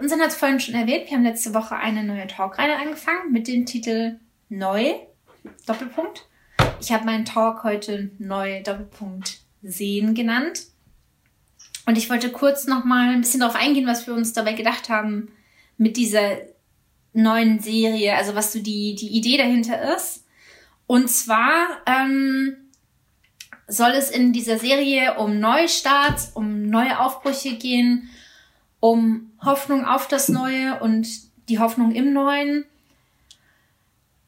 [0.00, 1.10] Unseren hat es vorhin schon erwähnt.
[1.10, 4.94] Wir haben letzte Woche eine neue Talkreihe angefangen mit dem Titel Neu,
[5.66, 6.26] Doppelpunkt.
[6.80, 10.62] Ich habe meinen Talk heute Neu, Doppelpunkt Sehen genannt.
[11.84, 15.32] Und ich wollte kurz nochmal ein bisschen darauf eingehen, was wir uns dabei gedacht haben
[15.76, 16.38] mit dieser
[17.12, 20.24] neuen Serie, also was so die, die Idee dahinter ist.
[20.86, 22.56] Und zwar ähm,
[23.68, 28.08] soll es in dieser Serie um Neustarts, um neue Aufbrüche gehen,
[28.80, 31.06] um Hoffnung auf das Neue und
[31.48, 32.64] die Hoffnung im Neuen.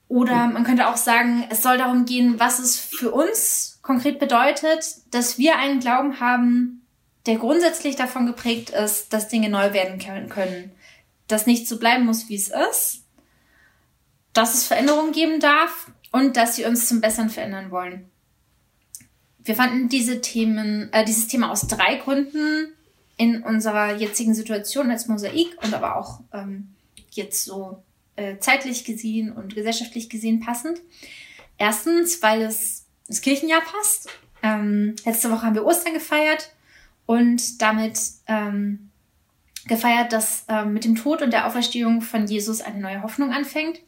[0.08, 4.84] Oder man könnte auch sagen, es soll darum gehen, was es für uns konkret bedeutet,
[5.10, 6.86] dass wir einen Glauben haben,
[7.24, 10.72] der grundsätzlich davon geprägt ist, dass Dinge neu werden können.
[11.28, 13.04] Dass nicht so bleiben muss, wie es ist.
[14.34, 18.10] Dass es Veränderungen geben darf und dass sie uns zum Besseren verändern wollen.
[19.38, 22.72] Wir fanden diese Themen, äh, dieses Thema aus drei Gründen
[23.16, 26.74] in unserer jetzigen Situation als Mosaik und aber auch ähm,
[27.10, 27.82] jetzt so
[28.16, 30.80] äh, zeitlich gesehen und gesellschaftlich gesehen passend.
[31.58, 34.08] Erstens, weil es ins Kirchenjahr passt.
[34.42, 36.52] Ähm, letzte Woche haben wir Ostern gefeiert
[37.06, 38.90] und damit ähm,
[39.66, 43.80] gefeiert, dass ähm, mit dem Tod und der Auferstehung von Jesus eine neue Hoffnung anfängt.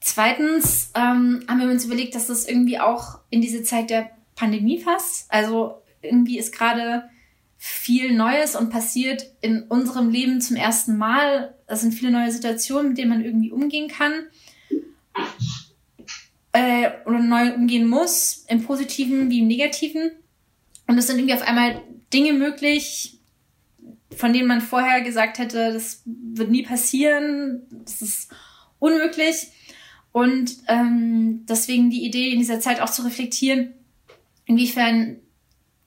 [0.00, 4.82] Zweitens ähm, haben wir uns überlegt, dass das irgendwie auch in diese Zeit der Pandemie
[4.82, 5.30] passt.
[5.30, 7.08] Also irgendwie ist gerade
[7.58, 11.54] viel Neues und passiert in unserem Leben zum ersten Mal.
[11.66, 14.12] Es sind viele neue Situationen, mit denen man irgendwie umgehen kann
[16.52, 20.12] äh, oder neu umgehen muss, im Positiven wie im Negativen.
[20.86, 23.18] Und es sind irgendwie auf einmal Dinge möglich,
[24.16, 28.30] von denen man vorher gesagt hätte, das wird nie passieren, das ist
[28.78, 29.48] unmöglich.
[30.12, 33.74] Und ähm, deswegen die Idee, in dieser Zeit auch zu reflektieren,
[34.46, 35.18] inwiefern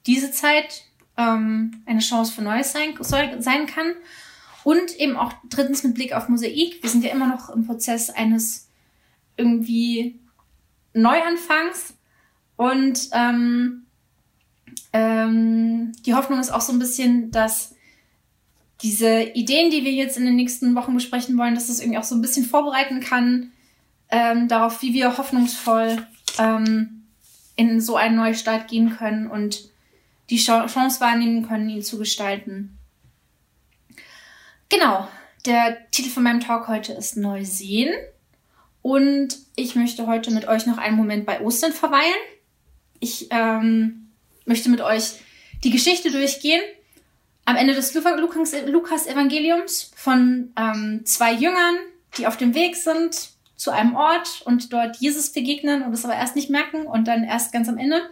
[0.06, 0.84] diese Zeit
[1.18, 3.94] ähm, eine Chance für Neues sein, soll, sein kann.
[4.64, 6.84] Und eben auch drittens mit Blick auf Mosaik.
[6.84, 8.68] Wir sind ja immer noch im Prozess eines
[9.36, 10.20] irgendwie
[10.94, 11.96] Neuanfangs.
[12.58, 13.88] Und ähm,
[14.94, 17.76] ähm, die Hoffnung ist auch so ein bisschen, dass
[18.84, 22.04] diese Ideen, die wir jetzt in den nächsten Wochen besprechen wollen, dass das irgendwie auch
[22.04, 23.52] so ein bisschen vorbereiten kann
[24.12, 26.06] ähm, darauf, wie wir hoffnungsvoll
[26.38, 27.04] ähm,
[27.56, 29.71] in so einen Neustart gehen können und
[30.32, 32.78] die Chance wahrnehmen können, ihn zu gestalten.
[34.70, 35.08] Genau,
[35.46, 37.94] der Titel von meinem Talk heute ist Neu sehen.
[38.82, 42.16] Und ich möchte heute mit euch noch einen Moment bei Ostern verweilen.
[43.00, 44.12] Ich ähm,
[44.46, 45.16] möchte mit euch
[45.64, 46.62] die Geschichte durchgehen.
[47.44, 51.76] Am Ende des Lukas-Evangeliums von ähm, zwei Jüngern,
[52.18, 56.16] die auf dem Weg sind zu einem Ort und dort Jesus begegnen und es aber
[56.16, 58.10] erst nicht merken und dann erst ganz am Ende.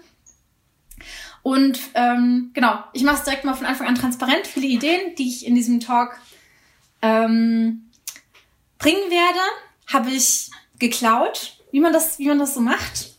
[1.42, 4.46] Und ähm, genau, ich mache es direkt mal von Anfang an transparent.
[4.46, 6.20] Viele Ideen, die ich in diesem Talk
[7.02, 7.90] ähm,
[8.78, 9.40] bringen werde,
[9.88, 13.16] habe ich geklaut, wie man das, wie man das so macht.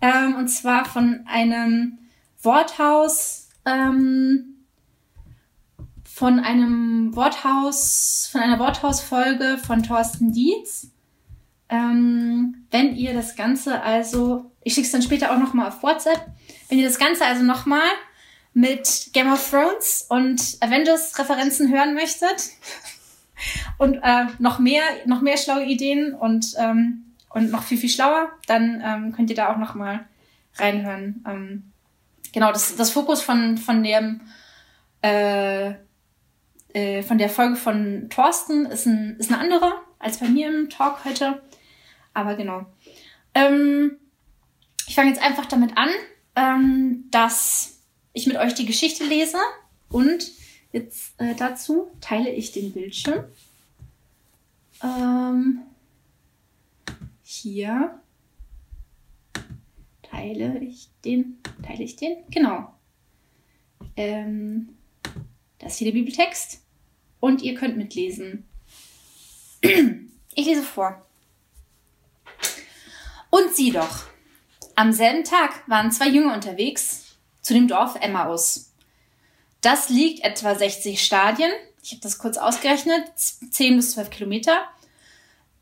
[0.00, 1.98] Ähm, und zwar von einem
[2.42, 4.64] Worthaus, ähm,
[6.04, 10.90] von einem Worthaus, von einer Worthausfolge von Thorsten Dietz.
[11.68, 16.26] Ähm, wenn ihr das Ganze also, ich schicke es dann später auch nochmal auf WhatsApp,
[16.68, 17.88] wenn ihr das Ganze also nochmal
[18.52, 22.50] mit Game of Thrones und Avengers Referenzen hören möchtet
[23.78, 28.30] und äh, noch mehr, noch mehr schlaue Ideen und, ähm, und noch viel, viel schlauer,
[28.46, 30.06] dann ähm, könnt ihr da auch nochmal
[30.56, 31.24] reinhören.
[31.26, 31.72] Ähm,
[32.34, 34.20] genau, das, das Fokus von, von dem,
[35.00, 35.72] äh,
[36.74, 40.68] äh, von der Folge von Thorsten ist, ein, ist eine andere als bei mir im
[40.68, 41.42] Talk heute.
[42.12, 42.66] Aber genau.
[43.34, 43.96] Ähm,
[44.88, 45.90] ich fange jetzt einfach damit an,
[46.34, 47.80] ähm, dass
[48.14, 49.36] ich mit euch die Geschichte lese
[49.90, 50.32] und
[50.72, 53.24] jetzt äh, dazu teile ich den Bildschirm.
[54.82, 55.60] Ähm,
[57.22, 58.00] hier
[60.02, 62.72] teile ich den, teile ich den, genau.
[63.96, 64.70] Ähm,
[65.58, 66.62] das ist hier der Bibeltext
[67.20, 68.44] und ihr könnt mitlesen.
[70.34, 71.04] Ich lese vor.
[73.28, 74.04] Und sieh doch,
[74.78, 78.72] am selben Tag waren zwei Jünger unterwegs zu dem Dorf Emmaus.
[79.60, 81.50] Das liegt etwa 60 Stadien,
[81.82, 84.60] ich habe das kurz ausgerechnet, 10 bis 12 Kilometer.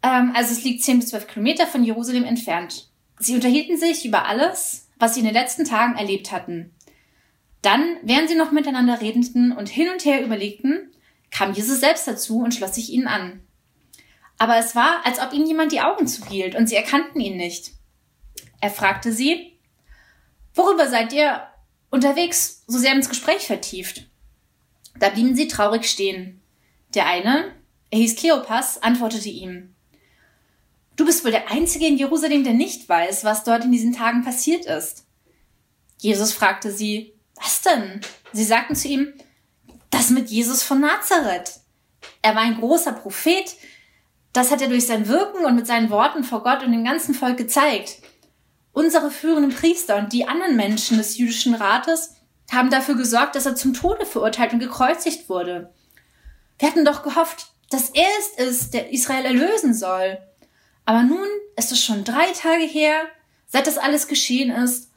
[0.03, 2.91] Ähm, also es liegt 10 bis 12 Kilometer von Jerusalem entfernt.
[3.19, 6.75] Sie unterhielten sich über alles, was sie in den letzten Tagen erlebt hatten.
[7.63, 10.91] Dann, während sie noch miteinander redeten und hin und her überlegten,
[11.31, 13.41] kam Jesus selbst dazu und schloss sich ihnen an.
[14.37, 17.75] Aber es war, als ob ihnen jemand die Augen zuhielt und sie erkannten ihn nicht.
[18.61, 19.58] Er fragte sie,
[20.55, 21.43] worüber seid ihr
[21.91, 24.06] unterwegs so sehr ins Gespräch vertieft?
[24.99, 26.41] Da blieben sie traurig stehen,
[26.94, 27.53] Der eine,
[27.91, 29.75] er hieß Kleopas, antwortete ihm,
[30.97, 34.25] Du bist wohl der Einzige in Jerusalem, der nicht weiß, was dort in diesen Tagen
[34.25, 35.05] passiert ist.
[35.99, 38.00] Jesus fragte sie, was denn?
[38.32, 39.12] Sie sagten zu ihm,
[39.91, 41.61] das mit Jesus von Nazareth.
[42.23, 43.56] Er war ein großer Prophet.
[44.32, 47.14] Das hat er durch sein Wirken und mit seinen Worten vor Gott und dem ganzen
[47.14, 47.99] Volk gezeigt.
[48.76, 52.12] Unsere führenden Priester und die anderen Menschen des jüdischen Rates
[52.52, 55.73] haben dafür gesorgt, dass er zum Tode verurteilt und gekreuzigt wurde.
[56.58, 60.19] Wir hatten doch gehofft, dass er es ist, der Israel erlösen soll.
[60.84, 61.26] Aber nun
[61.56, 63.06] ist es schon drei Tage her,
[63.46, 64.90] seit das alles geschehen ist.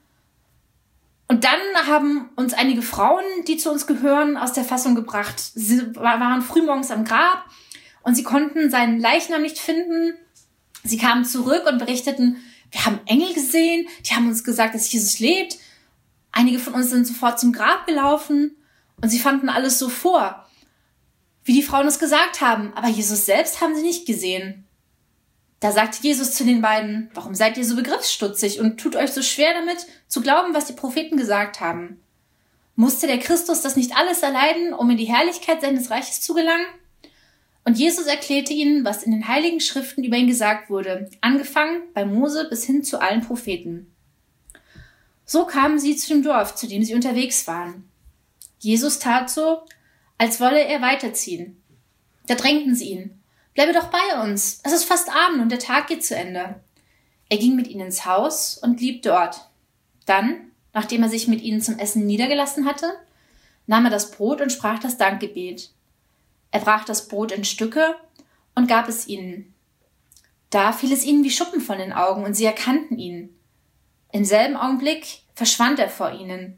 [1.30, 5.40] Und dann haben uns einige Frauen, die zu uns gehören, aus der Fassung gebracht.
[5.40, 7.46] Sie waren frühmorgens am Grab
[8.04, 10.16] und sie konnten seinen Leichnam nicht finden.
[10.84, 15.20] Sie kamen zurück und berichteten, wir haben Engel gesehen, die haben uns gesagt, dass Jesus
[15.20, 15.58] lebt.
[16.32, 18.56] Einige von uns sind sofort zum Grab gelaufen
[19.02, 20.46] und sie fanden alles so vor,
[21.44, 24.66] wie die Frauen es gesagt haben, aber Jesus selbst haben sie nicht gesehen.
[25.60, 29.22] Da sagte Jesus zu den beiden, warum seid ihr so begriffsstutzig und tut euch so
[29.22, 32.02] schwer damit, zu glauben, was die Propheten gesagt haben?
[32.76, 36.66] Musste der Christus das nicht alles erleiden, um in die Herrlichkeit seines Reiches zu gelangen?
[37.70, 42.04] Und Jesus erklärte ihnen, was in den heiligen Schriften über ihn gesagt wurde, angefangen bei
[42.04, 43.94] Mose bis hin zu allen Propheten.
[45.24, 47.88] So kamen sie zu dem Dorf, zu dem sie unterwegs waren.
[48.58, 49.62] Jesus tat so,
[50.18, 51.62] als wolle er weiterziehen.
[52.26, 53.22] Da drängten sie ihn.
[53.54, 54.62] Bleibe doch bei uns.
[54.64, 56.56] Es ist fast Abend und der Tag geht zu Ende.
[57.30, 59.48] Er ging mit ihnen ins Haus und blieb dort.
[60.08, 62.94] Dann, nachdem er sich mit ihnen zum Essen niedergelassen hatte,
[63.68, 65.70] nahm er das Brot und sprach das Dankgebet.
[66.52, 67.96] Er brach das Brot in Stücke
[68.56, 69.54] und gab es ihnen.
[70.50, 73.36] Da fiel es ihnen wie Schuppen von den Augen und sie erkannten ihn.
[74.12, 76.58] Im selben Augenblick verschwand er vor ihnen.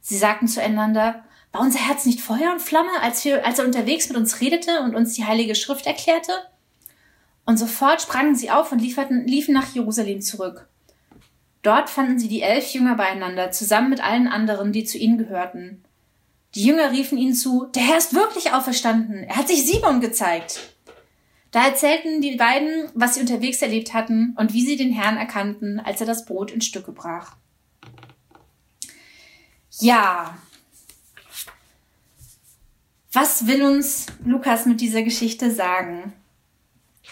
[0.00, 4.08] Sie sagten zueinander, war unser Herz nicht Feuer und Flamme, als, wir, als er unterwegs
[4.08, 6.32] mit uns redete und uns die Heilige Schrift erklärte?
[7.44, 10.68] Und sofort sprangen sie auf und lieferten, liefen nach Jerusalem zurück.
[11.62, 15.84] Dort fanden sie die elf Jünger beieinander, zusammen mit allen anderen, die zu ihnen gehörten.
[16.54, 20.74] Die Jünger riefen ihnen zu, der Herr ist wirklich auferstanden, er hat sich Simon gezeigt.
[21.50, 25.80] Da erzählten die beiden, was sie unterwegs erlebt hatten und wie sie den Herrn erkannten,
[25.80, 27.36] als er das Brot in Stücke brach.
[29.78, 30.36] Ja.
[33.12, 36.14] Was will uns Lukas mit dieser Geschichte sagen?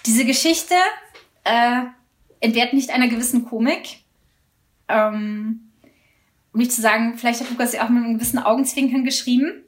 [0.07, 0.75] Diese Geschichte
[1.45, 1.83] äh,
[2.41, 4.01] entbehrt nicht einer gewissen Komik.
[4.89, 5.70] Ähm,
[6.61, 9.65] nicht zu sagen, vielleicht hat Lukas sie auch mit einem gewissen Augenzwinkern geschrieben.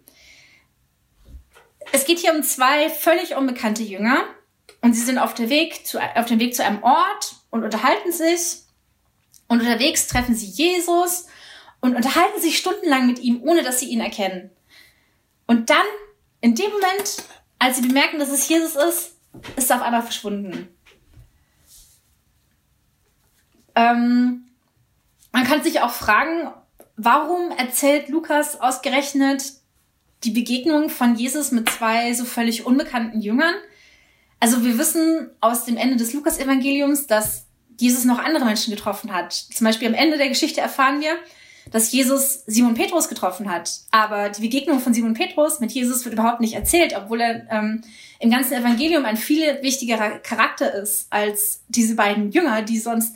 [1.90, 4.24] Es geht hier um zwei völlig unbekannte Jünger
[4.80, 8.12] und sie sind auf, der Weg zu, auf dem Weg zu einem Ort und unterhalten
[8.12, 8.62] sich.
[9.48, 11.26] Und unterwegs treffen sie Jesus
[11.80, 14.50] und unterhalten sich stundenlang mit ihm, ohne dass sie ihn erkennen.
[15.46, 15.84] Und dann,
[16.40, 17.24] in dem Moment,
[17.58, 19.16] als sie bemerken, dass es Jesus ist,
[19.56, 20.68] ist er auf einmal verschwunden.
[23.74, 24.44] Ähm,
[25.32, 26.52] man kann sich auch fragen,
[26.96, 29.52] warum erzählt Lukas ausgerechnet
[30.24, 33.54] die Begegnung von Jesus mit zwei so völlig unbekannten Jüngern?
[34.40, 37.46] Also wir wissen aus dem Ende des Lukas-Evangeliums, dass
[37.78, 39.32] Jesus noch andere Menschen getroffen hat.
[39.32, 41.16] Zum Beispiel am Ende der Geschichte erfahren wir,
[41.70, 43.70] dass Jesus Simon Petrus getroffen hat.
[43.90, 47.82] Aber die Begegnung von Simon Petrus mit Jesus wird überhaupt nicht erzählt, obwohl er ähm,
[48.18, 53.14] im ganzen Evangelium ein viel wichtigerer Charakter ist als diese beiden Jünger, die sonst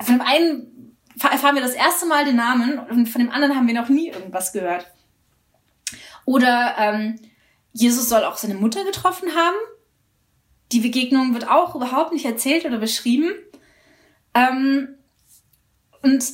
[0.00, 0.75] von dem einen
[1.20, 4.08] erfahren wir das erste Mal den Namen und von dem anderen haben wir noch nie
[4.08, 4.90] irgendwas gehört.
[6.24, 7.20] Oder ähm,
[7.72, 9.56] Jesus soll auch seine Mutter getroffen haben.
[10.72, 13.30] Die Begegnung wird auch überhaupt nicht erzählt oder beschrieben.
[14.34, 14.88] Ähm,
[16.02, 16.24] und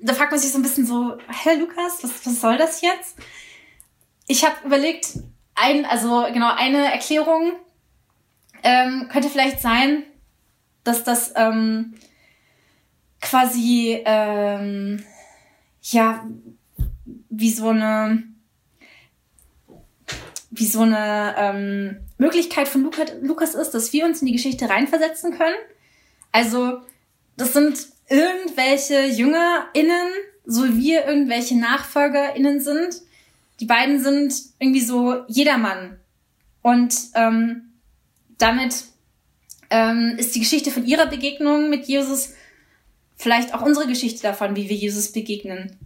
[0.00, 3.16] da fragt man sich so ein bisschen so, Herr Lukas, was, was soll das jetzt?
[4.26, 5.18] Ich habe überlegt,
[5.54, 7.52] ein, also genau, eine Erklärung
[8.62, 10.04] ähm, könnte vielleicht sein,
[10.84, 11.94] dass das ähm,
[13.22, 15.02] quasi ähm,
[15.80, 16.26] ja
[17.30, 18.24] wie so eine
[20.50, 22.90] wie so eine ähm, Möglichkeit von
[23.22, 25.56] Lukas ist, dass wir uns in die Geschichte reinversetzen können.
[26.30, 26.82] Also
[27.38, 30.08] das sind irgendwelche JüngerInnen,
[30.44, 33.00] so wie wir irgendwelche NachfolgerInnen sind.
[33.60, 35.98] Die beiden sind irgendwie so jedermann.
[36.60, 37.72] Und ähm,
[38.36, 38.84] damit
[39.70, 42.34] ähm, ist die Geschichte von ihrer Begegnung mit Jesus
[43.22, 45.78] vielleicht auch unsere Geschichte davon, wie wir Jesus begegnen.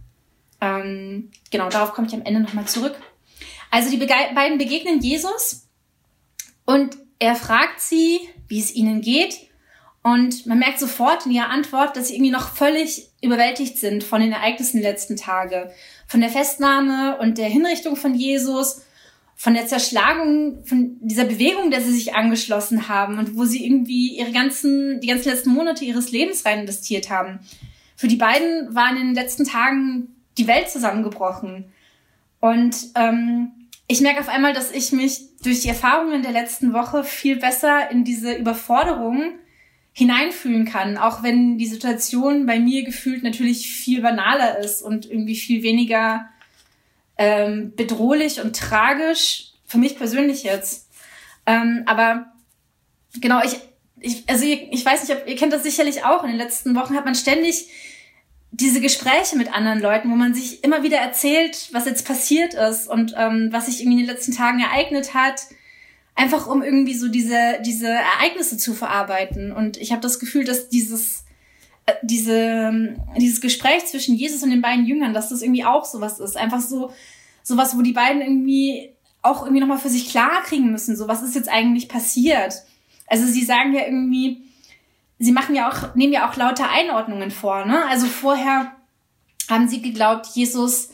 [0.59, 2.95] Ähm, genau, darauf komme ich am Ende nochmal zurück.
[3.69, 5.67] Also die Bege beiden begegnen Jesus
[6.65, 9.47] und er fragt sie, wie es ihnen geht.
[10.01, 14.21] Und man merkt sofort in ihrer Antwort, dass sie irgendwie noch völlig überwältigt sind von
[14.21, 15.71] den Ereignissen der letzten Tage.
[16.07, 18.81] Von der Festnahme und der Hinrichtung von Jesus
[19.39, 24.17] von der Zerschlagung, von dieser Bewegung, der sie sich angeschlossen haben und wo sie irgendwie
[24.17, 27.39] ihre ganzen, die ganzen letzten Monate ihres Lebens rein investiert haben.
[27.95, 31.65] Für die beiden waren in den letzten Tagen die Welt zusammengebrochen.
[32.39, 33.51] Und ähm,
[33.87, 37.91] ich merke auf einmal, dass ich mich durch die Erfahrungen der letzten Woche viel besser
[37.91, 39.33] in diese Überforderung
[39.93, 45.35] hineinfühlen kann, auch wenn die Situation bei mir gefühlt natürlich viel banaler ist und irgendwie
[45.35, 46.27] viel weniger
[47.17, 50.87] ähm, bedrohlich und tragisch, für mich persönlich jetzt.
[51.45, 52.27] Ähm, aber
[53.19, 53.57] genau, ich,
[53.99, 56.75] ich, also ich, ich weiß nicht, ob, ihr kennt das sicherlich auch, in den letzten
[56.75, 57.69] Wochen hat man ständig
[58.51, 62.87] diese Gespräche mit anderen Leuten, wo man sich immer wieder erzählt, was jetzt passiert ist
[62.87, 65.41] und ähm, was sich irgendwie in den letzten Tagen ereignet hat,
[66.15, 69.51] einfach um irgendwie so diese diese Ereignisse zu verarbeiten.
[69.51, 71.25] Und ich habe das Gefühl, dass dieses
[72.01, 76.37] diese dieses Gespräch zwischen Jesus und den beiden Jüngern, dass das irgendwie auch sowas ist,
[76.37, 76.91] einfach so
[77.43, 78.91] sowas, wo die beiden irgendwie
[79.21, 82.63] auch irgendwie nochmal für sich klar kriegen müssen, so was ist jetzt eigentlich passiert.
[83.07, 84.43] Also sie sagen ja irgendwie,
[85.19, 87.85] sie machen ja auch, nehmen ja auch lauter Einordnungen vor, ne?
[87.87, 88.73] Also vorher
[89.49, 90.89] haben sie geglaubt, Jesus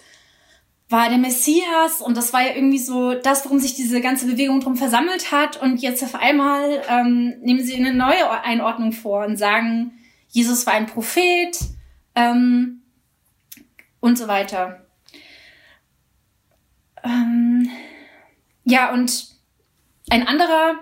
[0.90, 4.60] war der Messias und das war ja irgendwie so das, worum sich diese ganze Bewegung
[4.60, 9.38] drum versammelt hat und jetzt auf einmal ähm, nehmen sie eine neue Einordnung vor und
[9.38, 9.92] sagen,
[10.34, 11.58] Jesus war ein Prophet
[12.16, 12.82] ähm,
[14.00, 14.84] und so weiter.
[17.04, 17.70] Ähm,
[18.64, 19.28] ja, und
[20.10, 20.80] ein anderer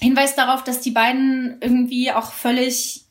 [0.00, 3.06] Hinweis darauf, dass die beiden irgendwie auch völlig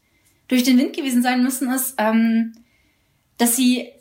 [0.47, 2.53] durch den Wind gewesen sein müssen, ist, ähm,
[3.37, 3.91] dass sie,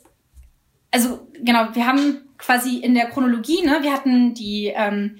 [0.91, 5.17] also genau, wir haben quasi in der Chronologie, ne, wir hatten die, ähm,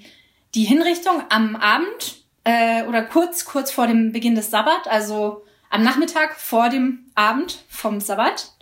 [0.54, 5.82] die Hinrichtung am Abend äh, oder kurz, kurz vor dem Beginn des Sabbat, also am
[5.82, 8.52] Nachmittag vor dem Abend vom Sabbat.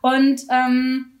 [0.00, 1.18] Und ähm,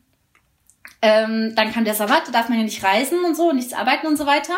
[1.02, 4.06] ähm, dann kam der Sabbat, da darf man ja nicht reisen und so, nichts arbeiten
[4.06, 4.54] und so weiter.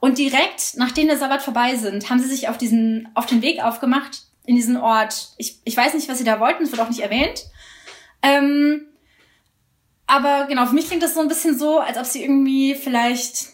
[0.00, 3.62] Und direkt, nachdem der Sabbat vorbei sind, haben sie sich auf diesen, auf den Weg
[3.62, 5.32] aufgemacht in diesen Ort.
[5.36, 7.44] Ich, ich weiß nicht, was sie da wollten, es wird auch nicht erwähnt.
[8.22, 8.86] Ähm,
[10.06, 13.51] aber genau, für mich klingt das so ein bisschen so, als ob sie irgendwie vielleicht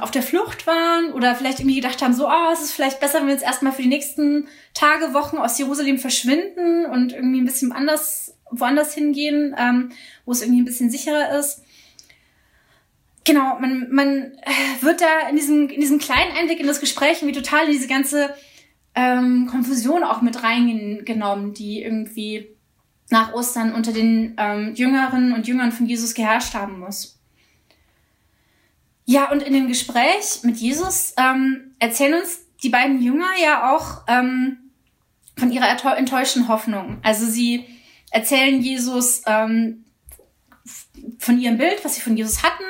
[0.00, 3.18] auf der Flucht waren oder vielleicht irgendwie gedacht haben, so, oh, es ist vielleicht besser,
[3.18, 7.44] wenn wir jetzt erstmal für die nächsten Tage, Wochen aus Jerusalem verschwinden und irgendwie ein
[7.44, 9.92] bisschen anders, woanders hingehen, ähm,
[10.24, 11.62] wo es irgendwie ein bisschen sicherer ist
[13.24, 17.22] genau, man, man äh, wird da in diesem, in diesem kleinen Einblick in das Gespräch
[17.22, 18.34] irgendwie total in diese ganze
[18.94, 22.48] ähm, Konfusion auch mit reingenommen, die irgendwie
[23.10, 27.19] nach Ostern unter den ähm, Jüngeren und Jüngern von Jesus geherrscht haben muss.
[29.10, 34.02] Ja, und in dem Gespräch mit Jesus ähm, erzählen uns die beiden Jünger ja auch
[34.06, 34.70] ähm,
[35.36, 36.98] von ihrer enttäuschten Hoffnung.
[37.02, 37.64] Also sie
[38.12, 39.84] erzählen Jesus ähm,
[41.18, 42.62] von ihrem Bild, was sie von Jesus hatten,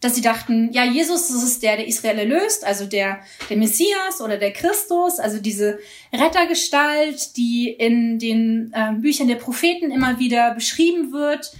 [0.00, 4.22] dass sie dachten, ja, Jesus, das ist der, der Israel erlöst, also der, der Messias
[4.22, 5.80] oder der Christus, also diese
[6.14, 11.52] Rettergestalt, die in den äh, Büchern der Propheten immer wieder beschrieben wird,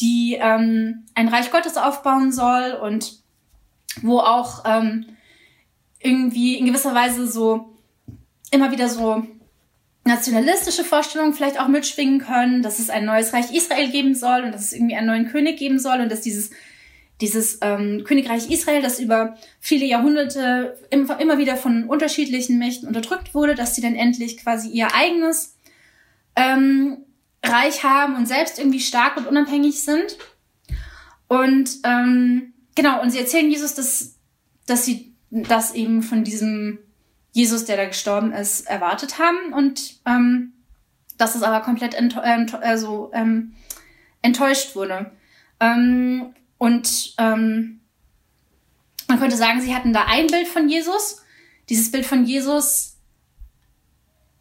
[0.00, 3.27] die ähm, ein Reich Gottes aufbauen soll und
[4.02, 5.06] wo auch ähm,
[6.00, 7.76] irgendwie in gewisser Weise so
[8.50, 9.26] immer wieder so
[10.04, 14.52] nationalistische Vorstellungen vielleicht auch mitschwingen können, dass es ein neues Reich Israel geben soll und
[14.52, 16.50] dass es irgendwie einen neuen König geben soll und dass dieses
[17.20, 23.34] dieses ähm, Königreich Israel, das über viele Jahrhunderte immer, immer wieder von unterschiedlichen Mächten unterdrückt
[23.34, 25.56] wurde, dass sie dann endlich quasi ihr eigenes
[26.36, 26.98] ähm,
[27.44, 30.16] Reich haben und selbst irgendwie stark und unabhängig sind.
[31.26, 34.14] Und ähm, genau, und sie erzählen Jesus, dass,
[34.66, 36.78] dass sie das eben von diesem
[37.32, 40.52] Jesus, der da gestorben ist, erwartet haben und ähm,
[41.16, 43.54] dass es aber komplett also, ähm,
[44.22, 45.10] enttäuscht wurde.
[45.58, 47.80] Ähm, und ähm,
[49.08, 51.24] man könnte sagen, sie hatten da ein Bild von Jesus.
[51.68, 52.96] Dieses Bild von Jesus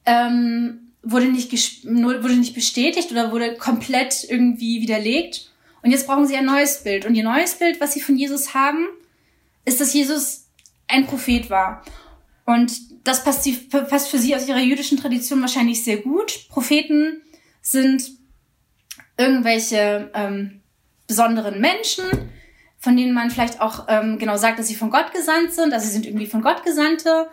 [0.06, 1.52] ähm, wurde, nicht
[1.86, 5.52] wurde nicht bestätigt oder wurde komplett irgendwie widerlegt.
[5.82, 7.06] Und jetzt brauchen sie ein neues Bild.
[7.06, 8.88] Und ihr neues Bild, was sie von Jesus haben,
[9.66, 10.48] ist, dass Jesus
[10.88, 11.84] ein Prophet war.
[12.46, 12.74] Und
[13.06, 16.48] das passt, sie, passt für sie aus ihrer jüdischen Tradition wahrscheinlich sehr gut.
[16.50, 17.22] Propheten
[17.62, 18.12] sind
[19.18, 20.62] irgendwelche ähm,
[21.08, 22.06] besonderen Menschen,
[22.78, 25.86] von denen man vielleicht auch ähm, genau sagt, dass sie von Gott gesandt sind, also
[25.86, 27.28] sie sind irgendwie von Gott Gesandte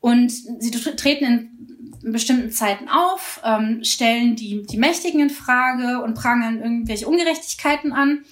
[0.00, 1.71] und sie treten in
[2.02, 8.24] bestimmten Zeiten auf, ähm, stellen die, die Mächtigen in Frage und prangern irgendwelche Ungerechtigkeiten an.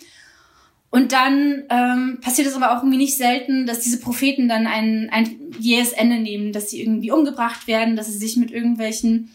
[0.91, 5.09] Und dann ähm, passiert es aber auch irgendwie nicht selten, dass diese Propheten dann ein,
[5.13, 9.31] ein jähes Ende nehmen, dass sie irgendwie umgebracht werden, dass sie sich mit irgendwelchen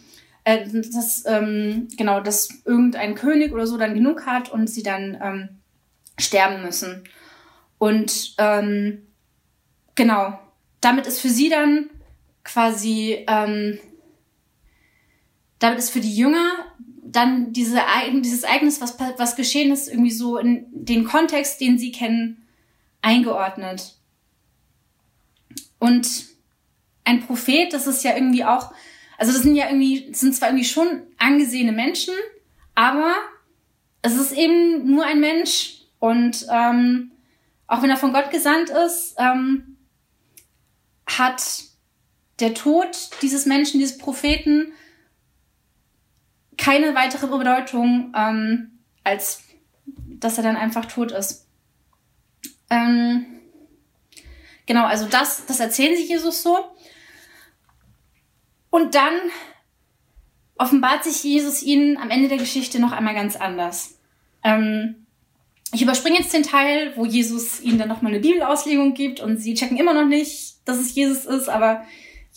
[0.46, 5.18] äh, dass, ähm, genau, dass irgendein König oder so dann genug hat und sie dann
[5.22, 5.50] ähm,
[6.18, 7.04] sterben müssen.
[7.78, 9.08] Und ähm,
[9.96, 10.40] genau,
[10.82, 11.90] damit ist für sie dann
[12.44, 13.80] quasi, ähm,
[15.60, 16.52] damit ist für die Jünger
[17.04, 17.80] dann diese,
[18.22, 22.46] dieses Ereignis, was, was geschehen ist, irgendwie so in den Kontext, den sie kennen,
[23.02, 23.96] eingeordnet.
[25.80, 26.26] Und
[27.06, 28.74] ein Prophet, das ist ja irgendwie auch,
[29.18, 32.14] also das sind ja irgendwie, sind zwar irgendwie schon angesehene Menschen,
[32.74, 33.14] aber
[34.02, 37.12] es ist eben nur ein Mensch und ähm,
[37.68, 39.78] auch wenn er von Gott gesandt ist, ähm,
[41.08, 41.64] hat
[42.40, 44.74] der Tod dieses Menschen, dieses Propheten,
[46.58, 49.44] keine weitere Bedeutung, ähm, als
[49.86, 51.48] dass er dann einfach tot ist.
[52.70, 53.26] Ähm,
[54.66, 56.58] genau, also das, das erzählen sie Jesus so.
[58.70, 59.14] Und dann
[60.58, 64.00] offenbart sich Jesus ihnen am Ende der Geschichte noch einmal ganz anders.
[64.44, 65.06] Ähm,
[65.74, 69.54] ich überspringe jetzt den Teil, wo Jesus ihnen dann nochmal eine Bibelauslegung gibt und sie
[69.54, 71.86] checken immer noch nicht, dass es Jesus ist, aber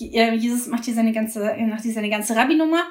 [0.00, 2.84] äh, Jesus macht hier seine ganze, macht hier seine ganze Rabbi-Nummer.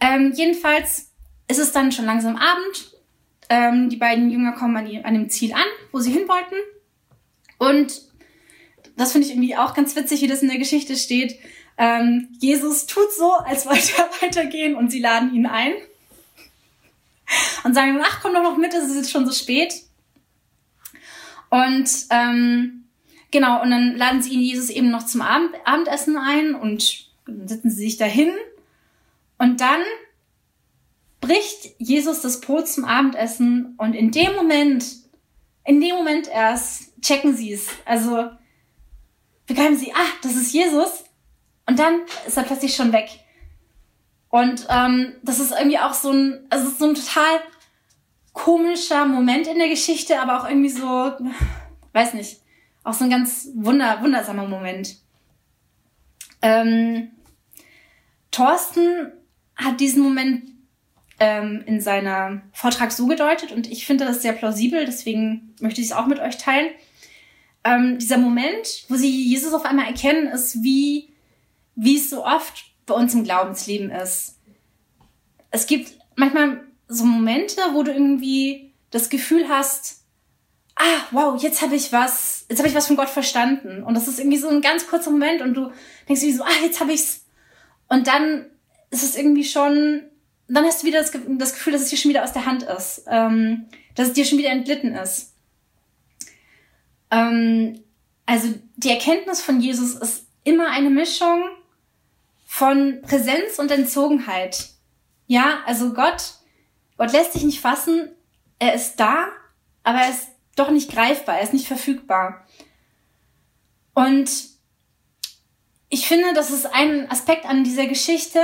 [0.00, 1.10] Ähm, jedenfalls
[1.48, 2.96] ist es dann schon langsam Abend.
[3.48, 6.54] Ähm, die beiden Jünger kommen an, die, an dem Ziel an, wo sie hin wollten.
[7.58, 8.02] Und
[8.96, 11.38] das finde ich irgendwie auch ganz witzig, wie das in der Geschichte steht.
[11.76, 15.72] Ähm, Jesus tut so, als wollte er weitergehen und sie laden ihn ein.
[17.62, 19.72] Und sagen, ach, komm doch noch mit, es ist jetzt schon so spät.
[21.48, 22.84] Und ähm,
[23.30, 27.46] genau, und dann laden sie ihn Jesus eben noch zum Abend, Abendessen ein und dann
[27.46, 28.32] sitzen sie sich dahin
[29.40, 29.80] und dann
[31.22, 34.84] bricht Jesus das Brot zum Abendessen und in dem Moment,
[35.64, 37.68] in dem Moment erst checken sie es.
[37.86, 38.28] Also
[39.46, 41.04] begreifen sie, ah, das ist Jesus.
[41.66, 43.08] Und dann ist er plötzlich schon weg.
[44.28, 47.40] Und ähm, das ist irgendwie auch so ein, also so ein total
[48.34, 51.12] komischer Moment in der Geschichte, aber auch irgendwie so,
[51.94, 52.42] weiß nicht,
[52.84, 54.96] auch so ein ganz wunder, wundersamer Moment.
[56.42, 57.12] Ähm,
[58.30, 59.12] Thorsten
[59.62, 60.50] hat diesen Moment
[61.18, 65.88] ähm, in seiner Vortrag so gedeutet und ich finde das sehr plausibel, deswegen möchte ich
[65.88, 66.70] es auch mit euch teilen.
[67.62, 71.10] Ähm, dieser Moment, wo sie Jesus auf einmal erkennen, ist wie,
[71.74, 74.38] wie es so oft bei uns im Glaubensleben ist.
[75.50, 80.04] Es gibt manchmal so Momente, wo du irgendwie das Gefühl hast,
[80.76, 83.82] ah, wow, jetzt habe ich was, jetzt habe ich was von Gott verstanden.
[83.82, 85.70] Und das ist irgendwie so ein ganz kurzer Moment und du
[86.08, 87.26] denkst wie so, ah, jetzt habe ich's.
[87.88, 88.46] Und dann
[88.90, 90.02] ist es irgendwie schon,
[90.48, 92.64] dann hast du wieder das, das Gefühl, dass es dir schon wieder aus der Hand
[92.64, 95.34] ist, ähm, dass es dir schon wieder entglitten ist.
[97.10, 97.82] Ähm,
[98.26, 101.42] also die Erkenntnis von Jesus ist immer eine Mischung
[102.46, 104.70] von Präsenz und Entzogenheit.
[105.26, 106.34] Ja, also Gott,
[106.96, 108.10] Gott lässt sich nicht fassen,
[108.58, 109.28] er ist da,
[109.84, 112.44] aber er ist doch nicht greifbar, er ist nicht verfügbar.
[113.94, 114.30] Und
[115.88, 118.40] ich finde, das ist ein Aspekt an dieser Geschichte,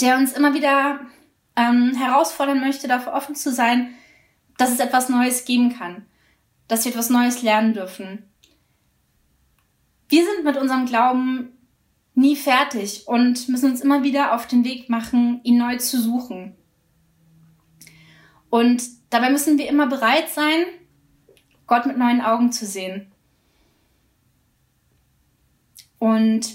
[0.00, 1.00] der uns immer wieder
[1.56, 3.94] ähm, herausfordern möchte, dafür offen zu sein,
[4.56, 6.06] dass es etwas Neues geben kann,
[6.68, 8.24] dass wir etwas Neues lernen dürfen.
[10.08, 11.52] Wir sind mit unserem Glauben
[12.14, 16.54] nie fertig und müssen uns immer wieder auf den Weg machen, ihn neu zu suchen.
[18.50, 20.64] Und dabei müssen wir immer bereit sein,
[21.66, 23.10] Gott mit neuen Augen zu sehen.
[25.98, 26.54] Und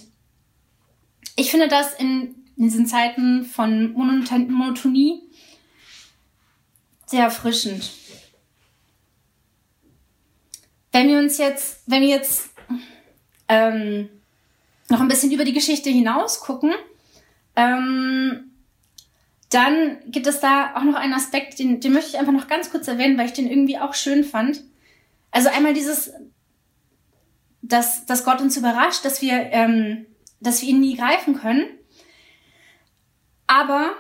[1.36, 5.23] ich finde das in in diesen Zeiten von Monotonie
[7.05, 7.89] sehr erfrischend.
[10.91, 12.49] Wenn wir uns jetzt, wenn wir jetzt
[13.47, 14.09] ähm,
[14.89, 16.73] noch ein bisschen über die Geschichte hinaus gucken,
[17.55, 18.51] ähm,
[19.49, 22.71] dann gibt es da auch noch einen Aspekt, den, den möchte ich einfach noch ganz
[22.71, 24.63] kurz erwähnen, weil ich den irgendwie auch schön fand.
[25.31, 26.11] Also einmal dieses,
[27.61, 30.05] dass, dass Gott uns überrascht, dass wir, ähm,
[30.41, 31.78] dass wir ihn nie greifen können.
[33.49, 33.93] Aber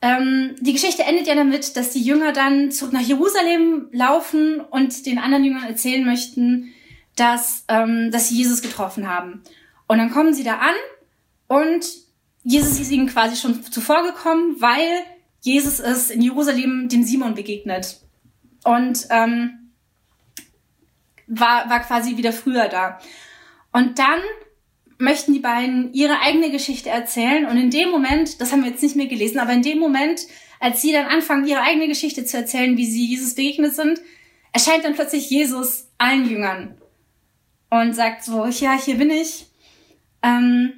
[0.00, 5.04] ähm, die Geschichte endet ja damit, dass die Jünger dann zurück nach Jerusalem laufen und
[5.04, 6.72] den anderen Jüngern erzählen möchten,
[7.14, 9.42] dass, ähm, dass sie Jesus getroffen haben.
[9.88, 10.74] Und dann kommen sie da an
[11.48, 11.84] und
[12.44, 15.02] Jesus ist ihnen quasi schon zuvor gekommen, weil
[15.42, 18.00] Jesus ist in Jerusalem dem Simon begegnet.
[18.64, 19.70] Und ähm,
[21.26, 22.98] war, war quasi wieder früher da.
[23.70, 24.20] Und dann
[24.98, 27.46] möchten die beiden ihre eigene Geschichte erzählen.
[27.46, 30.22] Und in dem Moment, das haben wir jetzt nicht mehr gelesen, aber in dem Moment,
[30.60, 34.00] als sie dann anfangen, ihre eigene Geschichte zu erzählen, wie sie Jesus begegnet sind,
[34.52, 36.78] erscheint dann plötzlich Jesus allen Jüngern
[37.70, 39.46] und sagt so, ja, hier bin ich.
[40.22, 40.72] Ähm,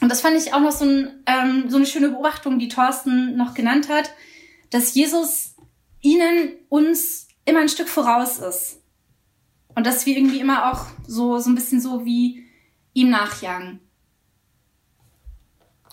[0.00, 3.36] und das fand ich auch noch so, ein, ähm, so eine schöne Beobachtung, die Thorsten
[3.36, 4.10] noch genannt hat,
[4.70, 5.56] dass Jesus
[6.00, 8.80] ihnen uns immer ein Stück voraus ist.
[9.74, 12.44] Und dass wir irgendwie immer auch so, so ein bisschen so wie
[12.92, 13.80] ihm nachjagen.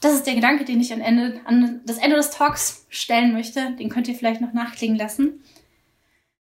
[0.02, 3.76] Das ist der Gedanke, den ich an, Ende, an das Ende des Talks stellen möchte.
[3.76, 5.44] Den könnt ihr vielleicht noch nachklingen lassen.